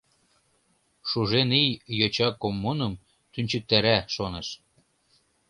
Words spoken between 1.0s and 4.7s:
Шужен ий йоча коммуным тӱнчыктара, шоныш.